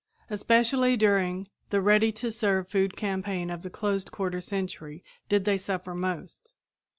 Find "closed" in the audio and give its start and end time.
3.69-4.11